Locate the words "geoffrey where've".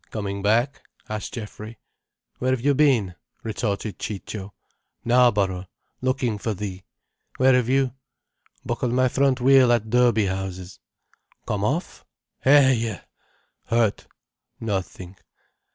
1.35-2.59